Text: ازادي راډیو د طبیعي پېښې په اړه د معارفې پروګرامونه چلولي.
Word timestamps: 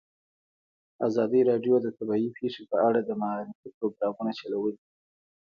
ازادي 1.07 1.41
راډیو 1.49 1.75
د 1.81 1.87
طبیعي 1.97 2.29
پېښې 2.37 2.63
په 2.71 2.77
اړه 2.87 2.99
د 3.03 3.09
معارفې 3.21 3.69
پروګرامونه 3.77 4.31
چلولي. 4.39 4.79